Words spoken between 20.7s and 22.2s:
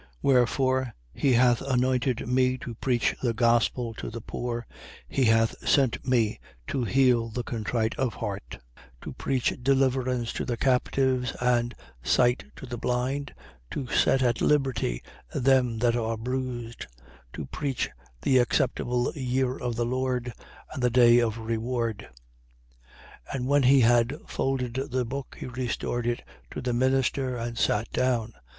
and the day of reward.